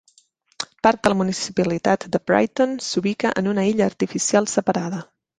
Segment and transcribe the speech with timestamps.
[0.85, 5.03] Part de la municipalitat de Brighton s'ubica en una illa artificial separada.